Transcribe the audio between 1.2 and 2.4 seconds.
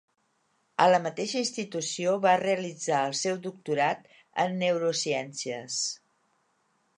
institució va